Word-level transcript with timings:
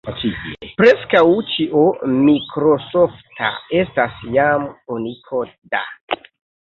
Preskaŭ 0.77 1.19
ĉio 1.51 1.83
mikrosofta 2.29 3.51
estas 3.83 4.17
jam 4.39 4.67
unikoda. 4.97 5.85